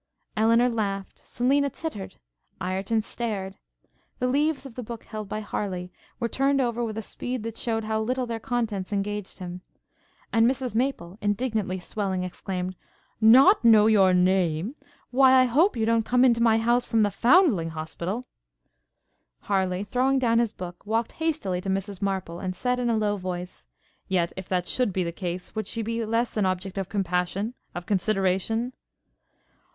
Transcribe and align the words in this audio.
Elinor 0.35 0.67
laughed; 0.67 1.19
Selina 1.19 1.69
tittered; 1.69 2.15
Ireton 2.59 3.01
stared; 3.01 3.57
the 4.17 4.25
leaves 4.25 4.65
of 4.65 4.73
the 4.73 4.81
book 4.81 5.03
held 5.03 5.29
by 5.29 5.41
Harleigh 5.41 5.89
were 6.19 6.27
turned 6.27 6.59
over 6.59 6.83
with 6.83 6.97
a 6.97 7.03
speed 7.03 7.43
that 7.43 7.55
shewed 7.55 7.83
how 7.83 8.01
little 8.01 8.25
their 8.25 8.39
contents 8.39 8.91
engaged 8.91 9.37
him; 9.37 9.61
and 10.33 10.49
Mrs 10.49 10.73
Maple, 10.73 11.19
indignantly 11.21 11.77
swelling, 11.77 12.23
exclaimed, 12.23 12.75
'Not 13.21 13.63
know 13.63 13.85
your 13.85 14.09
own 14.09 14.23
name? 14.23 14.73
Why 15.11 15.33
I 15.33 15.45
hope 15.45 15.77
you 15.77 15.85
don't 15.85 16.01
come 16.03 16.25
into 16.25 16.41
my 16.41 16.57
house 16.57 16.83
from 16.83 17.01
the 17.01 17.11
Foundling 17.11 17.69
Hospital?' 17.69 18.25
Harleigh, 19.41 19.83
throwing 19.85 20.17
down 20.17 20.39
his 20.39 20.51
book, 20.51 20.83
walked 20.83 21.11
hastily 21.11 21.61
to 21.61 21.69
Mrs 21.69 22.01
Maple, 22.01 22.39
and 22.39 22.55
said, 22.55 22.79
in 22.79 22.89
a 22.89 22.97
low 22.97 23.17
voice, 23.17 23.67
'Yet, 24.07 24.33
if 24.35 24.49
that 24.49 24.67
should 24.67 24.93
be 24.93 25.03
the 25.03 25.11
case, 25.11 25.53
would 25.53 25.67
she 25.67 25.83
be 25.83 26.03
less 26.03 26.37
an 26.37 26.47
object 26.47 26.79
of 26.79 26.89
compassion? 26.89 27.53
of 27.75 27.85
consideration?' 27.85 28.73